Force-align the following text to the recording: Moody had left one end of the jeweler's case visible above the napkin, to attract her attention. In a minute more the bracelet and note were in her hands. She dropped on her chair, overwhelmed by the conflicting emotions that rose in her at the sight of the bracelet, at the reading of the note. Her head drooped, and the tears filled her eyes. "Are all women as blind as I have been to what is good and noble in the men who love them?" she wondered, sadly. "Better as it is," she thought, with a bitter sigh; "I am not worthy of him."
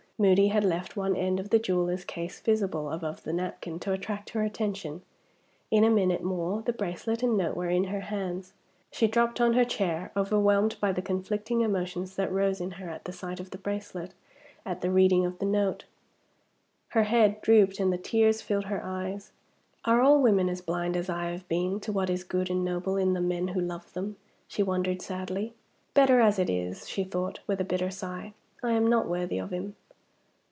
Moody 0.21 0.49
had 0.49 0.63
left 0.63 0.95
one 0.95 1.15
end 1.15 1.39
of 1.39 1.49
the 1.49 1.57
jeweler's 1.57 2.05
case 2.05 2.39
visible 2.41 2.91
above 2.91 3.23
the 3.23 3.33
napkin, 3.33 3.79
to 3.79 3.91
attract 3.91 4.29
her 4.29 4.43
attention. 4.43 5.01
In 5.71 5.83
a 5.83 5.89
minute 5.89 6.21
more 6.23 6.61
the 6.61 6.73
bracelet 6.73 7.23
and 7.23 7.35
note 7.35 7.55
were 7.57 7.71
in 7.71 7.85
her 7.85 8.01
hands. 8.01 8.53
She 8.91 9.07
dropped 9.07 9.41
on 9.41 9.53
her 9.53 9.65
chair, 9.65 10.11
overwhelmed 10.15 10.75
by 10.79 10.91
the 10.91 11.01
conflicting 11.01 11.61
emotions 11.61 12.15
that 12.17 12.31
rose 12.31 12.61
in 12.61 12.69
her 12.73 12.87
at 12.87 13.05
the 13.05 13.11
sight 13.11 13.39
of 13.39 13.49
the 13.49 13.57
bracelet, 13.57 14.13
at 14.63 14.81
the 14.81 14.91
reading 14.91 15.25
of 15.25 15.39
the 15.39 15.45
note. 15.47 15.85
Her 16.89 17.05
head 17.05 17.41
drooped, 17.41 17.79
and 17.79 17.91
the 17.91 17.97
tears 17.97 18.43
filled 18.43 18.65
her 18.65 18.83
eyes. 18.83 19.31
"Are 19.85 20.01
all 20.01 20.21
women 20.21 20.49
as 20.49 20.61
blind 20.61 20.95
as 20.95 21.09
I 21.09 21.31
have 21.31 21.47
been 21.47 21.79
to 21.79 21.91
what 21.91 22.11
is 22.11 22.23
good 22.23 22.51
and 22.51 22.63
noble 22.63 22.95
in 22.95 23.13
the 23.13 23.21
men 23.21 23.47
who 23.47 23.59
love 23.59 23.91
them?" 23.93 24.17
she 24.47 24.61
wondered, 24.61 25.01
sadly. 25.01 25.55
"Better 25.95 26.19
as 26.19 26.37
it 26.37 26.47
is," 26.47 26.87
she 26.87 27.03
thought, 27.03 27.39
with 27.47 27.59
a 27.59 27.63
bitter 27.65 27.89
sigh; 27.89 28.33
"I 28.61 28.73
am 28.73 28.85
not 28.85 29.07
worthy 29.07 29.39
of 29.39 29.49
him." 29.49 29.75